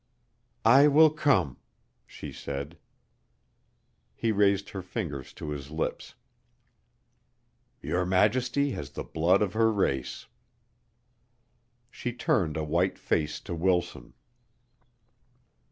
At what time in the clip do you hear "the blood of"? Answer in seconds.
8.93-9.53